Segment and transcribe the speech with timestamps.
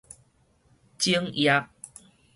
[0.97, 1.69] 整頁